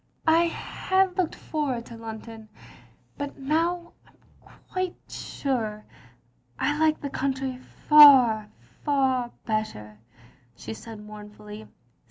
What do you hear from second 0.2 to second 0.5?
""I